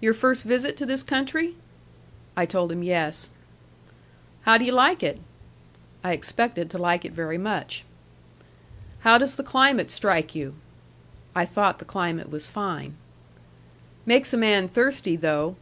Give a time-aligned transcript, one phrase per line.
[0.00, 1.56] "Your first visit to this country?"
[2.36, 3.30] I told him yes.
[4.42, 5.18] "How do you like it?"
[6.04, 7.84] I expected to like it very much.
[9.00, 10.54] "How does the climate strike you?"
[11.34, 12.94] I thought the climate was fine.
[14.06, 15.56] "Makes a man thirsty though."